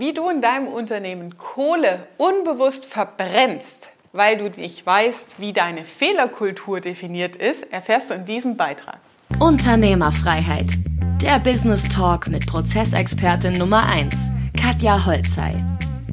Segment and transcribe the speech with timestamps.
[0.00, 6.80] wie du in deinem Unternehmen Kohle unbewusst verbrennst, weil du nicht weißt, wie deine Fehlerkultur
[6.80, 8.98] definiert ist, erfährst du in diesem Beitrag.
[9.38, 10.72] Unternehmerfreiheit.
[11.20, 15.54] Der Business Talk mit Prozessexpertin Nummer 1, Katja Holzei.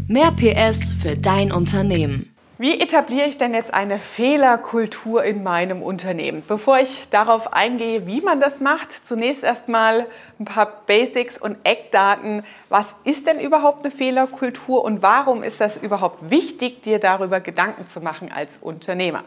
[0.10, 2.37] Mehr PS für dein Unternehmen.
[2.60, 6.44] Wie etabliere ich denn jetzt eine Fehlerkultur in meinem Unternehmen?
[6.48, 10.08] Bevor ich darauf eingehe, wie man das macht, zunächst erstmal
[10.40, 12.42] ein paar Basics und Eckdaten.
[12.70, 17.86] Was ist denn überhaupt eine Fehlerkultur und warum ist das überhaupt wichtig, dir darüber Gedanken
[17.86, 19.24] zu machen als Unternehmer?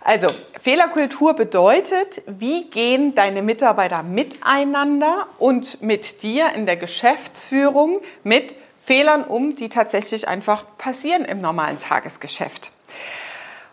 [0.00, 8.54] Also, Fehlerkultur bedeutet, wie gehen deine Mitarbeiter miteinander und mit dir in der Geschäftsführung mit
[8.82, 12.72] Fehlern um, die tatsächlich einfach passieren im normalen Tagesgeschäft.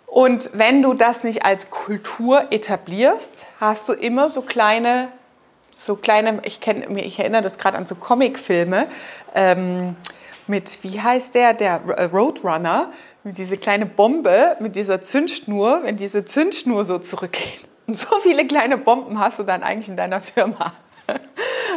[0.05, 5.08] Und wenn du das nicht als Kultur etablierst, hast du immer so kleine,
[5.73, 8.88] so kleine, ich, kenn, ich erinnere das gerade an so Comicfilme
[9.34, 9.95] ähm,
[10.45, 16.24] mit, wie heißt der, der Roadrunner, mit diese kleine Bombe, mit dieser Zündschnur, wenn diese
[16.24, 17.68] Zündschnur so zurückgeht.
[17.87, 20.74] Und so viele kleine Bomben hast du dann eigentlich in deiner Firma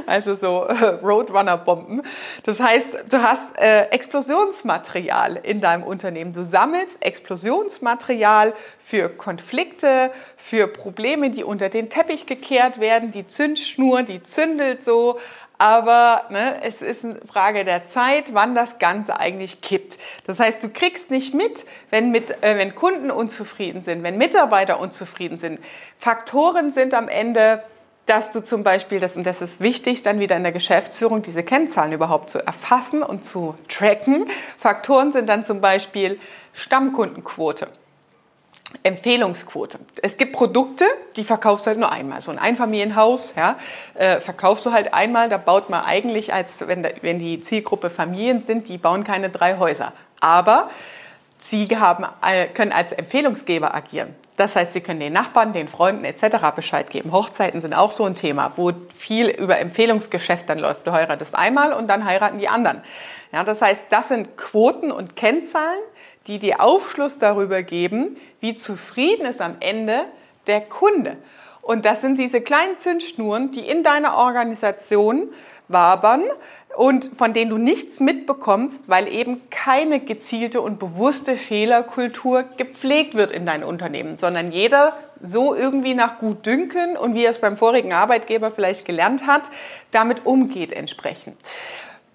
[0.07, 2.03] also so äh, Roadrunner-Bomben.
[2.45, 6.33] Das heißt, du hast äh, Explosionsmaterial in deinem Unternehmen.
[6.33, 13.13] Du sammelst Explosionsmaterial für Konflikte, für Probleme, die unter den Teppich gekehrt werden.
[13.13, 15.19] Die Zündschnur, die zündelt so.
[15.63, 19.97] Aber ne, es ist eine Frage der Zeit, wann das Ganze eigentlich kippt.
[20.27, 24.81] Das heißt, du kriegst nicht mit, wenn, mit, äh, wenn Kunden unzufrieden sind, wenn Mitarbeiter
[24.81, 25.61] unzufrieden sind.
[25.97, 27.63] Faktoren sind am Ende
[28.07, 31.43] dass du zum Beispiel, das, und das ist wichtig, dann wieder in der Geschäftsführung diese
[31.43, 34.27] Kennzahlen überhaupt zu erfassen und zu tracken.
[34.59, 36.19] Faktoren sind dann zum Beispiel
[36.53, 37.69] Stammkundenquote.
[38.83, 39.79] Empfehlungsquote.
[40.03, 40.85] Es gibt Produkte,
[41.17, 42.21] die verkaufst du halt nur einmal.
[42.21, 43.57] So ein Einfamilienhaus, ja,
[43.95, 45.29] äh, verkaufst du halt einmal.
[45.29, 49.59] Da baut man eigentlich, als wenn, wenn die Zielgruppe Familien sind, die bauen keine drei
[49.59, 49.93] Häuser.
[50.21, 50.71] Aber
[51.39, 54.15] sie haben, äh, können als Empfehlungsgeber agieren.
[54.37, 56.37] Das heißt, Sie können den Nachbarn, den Freunden etc.
[56.57, 57.13] Bescheid geben.
[57.13, 60.87] Hochzeiten sind auch so ein Thema, wo viel über Empfehlungsgeschäft dann läuft.
[60.87, 62.83] Du heiratest einmal und dann heiraten die anderen.
[63.33, 65.81] Ja, das heißt, das sind Quoten und Kennzahlen,
[66.27, 70.05] die dir Aufschluss darüber geben, wie zufrieden ist am Ende
[70.47, 71.17] der Kunde.
[71.61, 75.29] Und das sind diese kleinen Zündschnuren, die in deiner Organisation
[75.73, 76.23] wabern
[76.77, 83.33] und von denen du nichts mitbekommst, weil eben keine gezielte und bewusste Fehlerkultur gepflegt wird
[83.33, 87.93] in deinem Unternehmen, sondern jeder so irgendwie nach Gutdünken und wie er es beim vorigen
[87.93, 89.51] Arbeitgeber vielleicht gelernt hat,
[89.91, 91.37] damit umgeht entsprechend.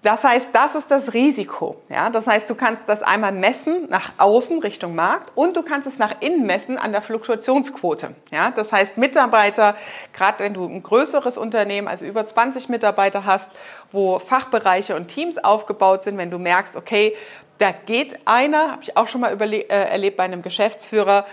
[0.02, 1.76] Das heißt, das ist das Risiko.
[1.88, 2.08] Ja?
[2.08, 5.98] Das heißt, du kannst das einmal messen nach außen Richtung Markt und du kannst es
[5.98, 8.14] nach innen messen an der Fluktuationsquote.
[8.30, 8.52] Ja?
[8.52, 9.74] Das heißt, Mitarbeiter,
[10.12, 13.50] gerade wenn du ein größeres Unternehmen, also über 20 Mitarbeiter hast,
[13.90, 17.16] wo Fachbereiche und Teams aufgebaut sind, wenn du merkst, okay,
[17.58, 21.24] da geht einer, habe ich auch schon mal äh, erlebt bei einem Geschäftsführer,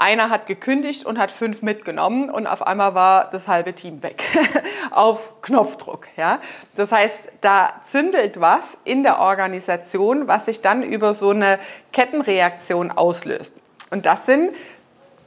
[0.00, 4.22] einer hat gekündigt und hat fünf mitgenommen und auf einmal war das halbe Team weg.
[4.90, 6.08] auf Knopfdruck.
[6.16, 6.40] Ja?
[6.74, 11.58] Das heißt, da zündelt was in der Organisation, was sich dann über so eine
[11.92, 13.54] Kettenreaktion auslöst.
[13.90, 14.50] Und das sind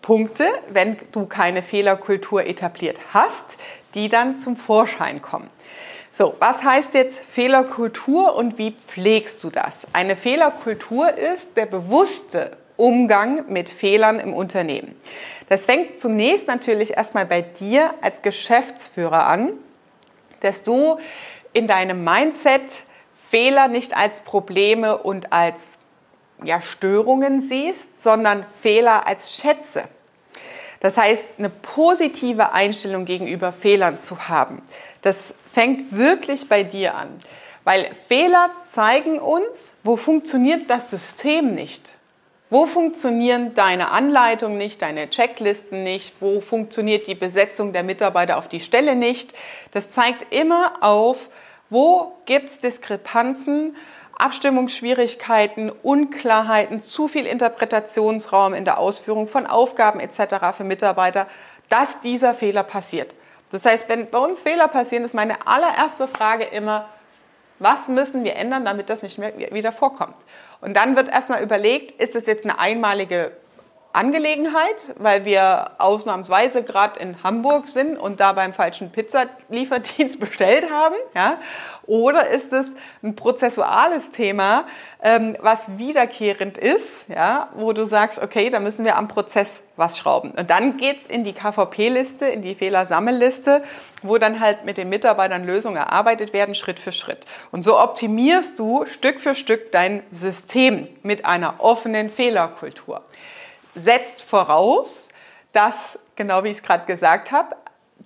[0.01, 3.57] Punkte, wenn du keine Fehlerkultur etabliert hast,
[3.94, 5.50] die dann zum Vorschein kommen.
[6.12, 9.88] So, was heißt jetzt Fehlerkultur und wie pflegst du das?
[9.94, 14.95] Eine Fehlerkultur ist der bewusste Umgang mit Fehlern im Unternehmen.
[15.50, 19.53] Das fängt zunächst natürlich erstmal bei dir als Geschäftsführer an,
[20.39, 20.97] dass du
[21.53, 22.83] in deinem Mindset
[23.16, 25.78] Fehler nicht als Probleme und als
[26.44, 29.83] ja, Störungen siehst, sondern Fehler als Schätze.
[30.79, 34.62] Das heißt, eine positive Einstellung gegenüber Fehlern zu haben.
[35.01, 37.22] Das fängt wirklich bei dir an.
[37.63, 41.94] Weil Fehler zeigen uns, wo funktioniert das System nicht.
[42.53, 46.14] Wo funktionieren deine Anleitungen nicht, deine Checklisten nicht?
[46.19, 49.34] Wo funktioniert die Besetzung der Mitarbeiter auf die Stelle nicht?
[49.72, 51.30] Das zeigt immer auf,
[51.72, 53.75] wo gibt es Diskrepanzen,
[54.19, 60.56] Abstimmungsschwierigkeiten, Unklarheiten, zu viel Interpretationsraum in der Ausführung von Aufgaben etc.
[60.56, 61.25] für Mitarbeiter,
[61.69, 63.16] dass dieser Fehler passiert.
[63.50, 66.88] Das heißt, wenn bei uns Fehler passieren, ist meine allererste Frage immer,
[67.59, 70.15] was müssen wir ändern, damit das nicht mehr wieder vorkommt?
[70.61, 73.31] Und dann wird erstmal überlegt, ist es jetzt eine einmalige
[73.94, 80.95] Angelegenheit, weil wir ausnahmsweise gerade in Hamburg sind und da beim falschen Pizzalieferdienst bestellt haben?
[81.13, 81.38] Ja?
[81.86, 82.66] Oder ist es
[83.04, 84.66] ein prozessuales Thema,
[85.04, 87.50] ähm, was wiederkehrend ist, ja?
[87.54, 90.31] wo du sagst, okay, da müssen wir am Prozess was schrauben.
[90.31, 93.62] Und dann geht's in die KVP-Liste, in die Fehlersammelliste,
[94.01, 97.25] wo dann halt mit den Mitarbeitern Lösungen erarbeitet werden, Schritt für Schritt.
[97.51, 103.04] Und so optimierst du Stück für Stück dein System mit einer offenen Fehlerkultur
[103.75, 105.10] setzt voraus,
[105.52, 107.56] dass, genau wie ich es gerade gesagt habe,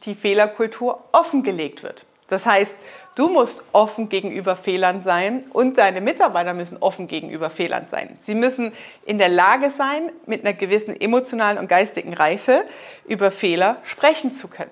[0.03, 2.05] die Fehlerkultur offengelegt wird.
[2.27, 2.75] Das heißt,
[3.15, 8.15] du musst offen gegenüber Fehlern sein und deine Mitarbeiter müssen offen gegenüber Fehlern sein.
[8.19, 8.73] Sie müssen
[9.05, 12.65] in der Lage sein, mit einer gewissen emotionalen und geistigen Reife
[13.05, 14.71] über Fehler sprechen zu können.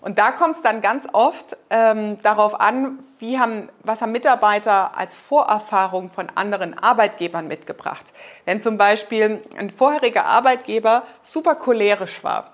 [0.00, 4.96] Und da kommt es dann ganz oft ähm, darauf an, wie haben, was haben Mitarbeiter
[4.96, 8.12] als Vorerfahrung von anderen Arbeitgebern mitgebracht.
[8.46, 12.52] Wenn zum Beispiel ein vorheriger Arbeitgeber super cholerisch war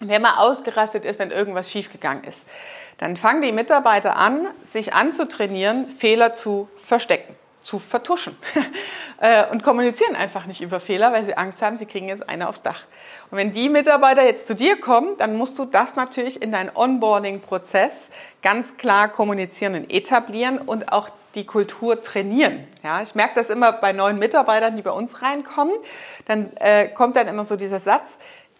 [0.00, 2.42] und mal ausgerastet ist, wenn irgendwas schiefgegangen ist,
[2.98, 7.37] dann fangen die Mitarbeiter an, sich anzutrainieren, Fehler zu verstecken
[7.68, 8.34] zu vertuschen
[9.20, 12.48] äh, und kommunizieren einfach nicht über Fehler, weil sie Angst haben, sie kriegen jetzt eine
[12.48, 12.84] aufs Dach.
[13.30, 16.70] Und wenn die Mitarbeiter jetzt zu dir kommen, dann musst du das natürlich in deinen
[16.74, 18.08] Onboarding-Prozess
[18.40, 22.66] ganz klar kommunizieren und etablieren und auch die Kultur trainieren.
[22.82, 25.74] Ja, ich merke das immer bei neuen Mitarbeitern, die bei uns reinkommen.
[26.24, 28.16] Dann äh, kommt dann immer so dieser Satz,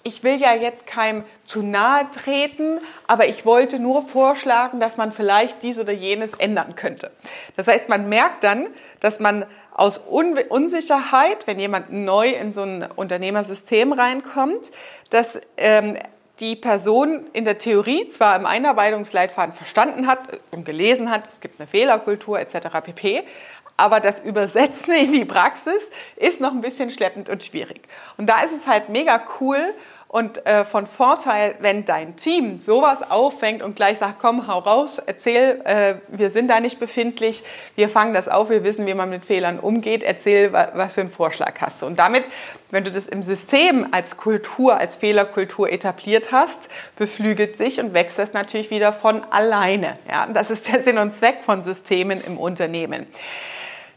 [0.09, 5.13] ich will ja jetzt keinem zu nahe treten, aber ich wollte nur vorschlagen, dass man
[5.13, 7.11] vielleicht dies oder jenes ändern könnte.
[7.57, 8.69] Das heißt, man merkt dann,
[9.01, 9.45] dass man
[9.75, 14.73] aus Un Unsicherheit, wenn jemand neu in so ein Unternehmersystem reinkommt,
[15.11, 15.97] dass ähm,
[16.41, 20.21] die Person in der Theorie zwar im Einarbeitungsleitfaden verstanden hat
[20.51, 22.69] und gelesen hat, es gibt eine Fehlerkultur etc.
[22.83, 23.25] pp,
[23.79, 27.83] aber das Übersetzen in die Praxis ist noch ein bisschen schleppend und schwierig.
[28.19, 29.75] Und da ist es halt mega cool
[30.09, 34.99] und äh, von Vorteil, wenn dein Team sowas auffängt und gleich sagt, komm, hau raus,
[35.05, 37.45] erzähl, äh, wir sind da nicht befindlich,
[37.77, 41.11] wir fangen das auf, wir wissen, wie man mit Fehlern umgeht, erzähl, was für einen
[41.11, 41.87] Vorschlag hast du.
[41.87, 42.25] Und damit,
[42.71, 48.19] wenn du das im System als Kultur, als Fehlerkultur etabliert hast, beflügelt sich und wächst
[48.19, 49.99] das natürlich wieder von alleine.
[50.09, 50.27] Ja?
[50.27, 53.07] Das ist der Sinn und Zweck von Systemen im Unternehmen.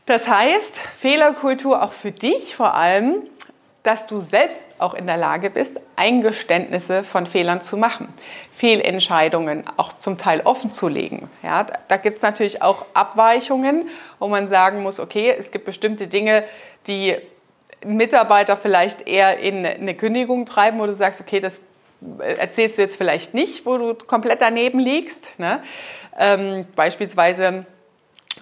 [0.08, 3.24] Das heißt, Fehlerkultur auch für dich vor allem,
[3.84, 8.08] dass du selbst auch in der Lage bist, Eingeständnisse von Fehlern zu machen,
[8.52, 11.30] Fehlentscheidungen auch zum Teil offen zu legen.
[11.42, 13.90] Ja, da gibt es natürlich auch Abweichungen,
[14.20, 16.44] wo man sagen muss, okay, es gibt bestimmte Dinge,
[16.88, 17.16] die
[17.84, 21.60] Mitarbeiter vielleicht eher in eine Kündigung treiben, wo du sagst, okay, das
[22.20, 25.38] erzählst du jetzt vielleicht nicht, wo du komplett daneben liegst.
[25.40, 25.62] Ne?
[26.18, 27.66] Ähm, beispielsweise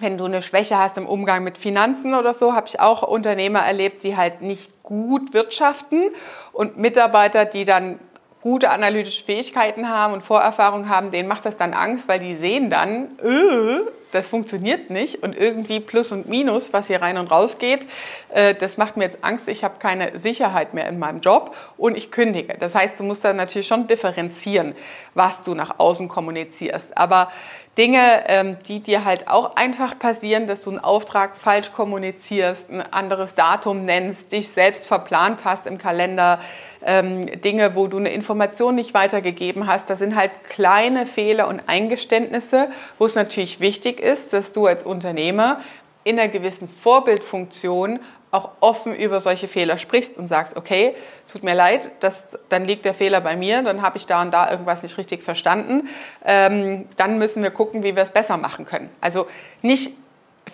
[0.00, 3.60] wenn du eine Schwäche hast im Umgang mit Finanzen oder so, habe ich auch Unternehmer
[3.60, 6.10] erlebt, die halt nicht gut wirtschaften
[6.52, 7.98] und Mitarbeiter, die dann
[8.42, 12.70] gute analytische Fähigkeiten haben und Vorerfahrung haben, denen macht das dann Angst, weil die sehen
[12.70, 13.80] dann, öh,
[14.12, 17.86] das funktioniert nicht und irgendwie Plus und Minus, was hier rein und raus geht,
[18.30, 21.96] äh, das macht mir jetzt Angst, ich habe keine Sicherheit mehr in meinem Job und
[21.96, 22.56] ich kündige.
[22.58, 24.74] Das heißt, du musst dann natürlich schon differenzieren,
[25.14, 26.96] was du nach außen kommunizierst.
[26.96, 27.30] Aber
[27.78, 32.82] Dinge, ähm, die dir halt auch einfach passieren, dass du einen Auftrag falsch kommunizierst, ein
[32.92, 36.40] anderes Datum nennst, dich selbst verplant hast im Kalender,
[36.84, 39.90] ähm, Dinge, wo du eine Information nicht weitergegeben hast.
[39.90, 42.68] Das sind halt kleine Fehler und Eingeständnisse,
[42.98, 45.60] wo es natürlich wichtig ist, dass du als Unternehmer
[46.04, 48.00] in einer gewissen Vorbildfunktion
[48.30, 50.94] auch offen über solche Fehler sprichst und sagst, okay,
[51.30, 54.32] tut mir leid, das, dann liegt der Fehler bei mir, dann habe ich da und
[54.32, 55.88] da irgendwas nicht richtig verstanden.
[56.24, 58.88] Ähm, dann müssen wir gucken, wie wir es besser machen können.
[59.00, 59.26] Also
[59.62, 59.96] nicht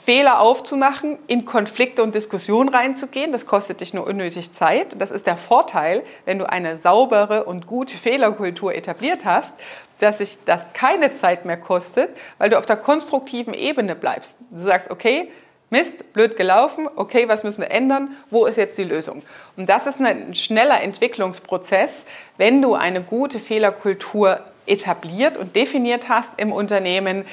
[0.04, 3.32] Fehler aufzumachen, in Konflikte und Diskussionen reinzugehen.
[3.32, 5.00] Das kostet dich nur unnötig Zeit.
[5.00, 9.54] Das ist der Vorteil, wenn du eine saubere und gute Fehlerkultur etabliert hast,
[9.98, 14.36] dass sich das keine Zeit mehr kostet, weil du auf der konstruktiven Ebene bleibst.
[14.50, 15.30] Du sagst, okay,
[15.68, 19.22] Mist, blöd gelaufen, okay, was müssen wir ändern, wo ist jetzt die Lösung?
[19.56, 22.04] Und das ist ein schneller Entwicklungsprozess,
[22.36, 27.24] wenn du eine gute Fehlerkultur etabliert und definiert hast im Unternehmen,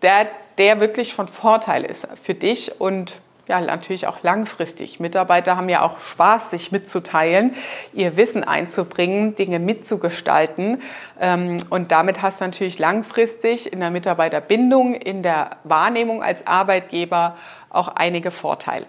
[0.00, 3.14] der, der wirklich von Vorteil ist für dich und
[3.46, 5.00] ja, natürlich auch langfristig.
[5.00, 7.54] Mitarbeiter haben ja auch Spaß, sich mitzuteilen,
[7.92, 10.80] ihr Wissen einzubringen, Dinge mitzugestalten.
[11.20, 17.36] Ähm, und damit hast du natürlich langfristig in der Mitarbeiterbindung, in der Wahrnehmung als Arbeitgeber
[17.70, 18.86] auch einige Vorteile.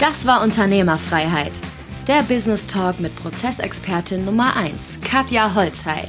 [0.00, 1.52] Das war Unternehmerfreiheit.
[2.08, 6.08] Der Business Talk mit Prozessexpertin Nummer 1, Katja Holzhey.